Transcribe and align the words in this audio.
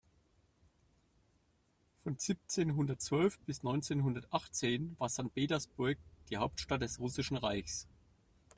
Von 2.01 2.17
siebzehnhundertzwölf 2.17 3.37
bis 3.41 3.61
neunzehnhundertachtzehn 3.61 4.95
war 4.97 5.09
Sankt 5.09 5.35
Petersburg 5.35 5.99
die 6.31 6.37
Hauptstadt 6.37 6.81
des 6.81 6.99
Russischen 6.99 7.37
Reichs. 7.37 7.87